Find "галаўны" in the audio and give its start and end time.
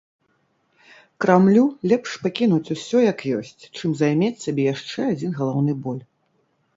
5.41-5.73